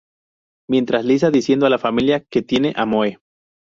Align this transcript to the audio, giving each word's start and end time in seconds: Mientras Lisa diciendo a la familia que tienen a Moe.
Mientras 0.67 1.05
Lisa 1.05 1.29
diciendo 1.29 1.67
a 1.67 1.69
la 1.69 1.77
familia 1.77 2.23
que 2.27 2.41
tienen 2.41 2.73
a 2.75 2.87
Moe. 2.87 3.19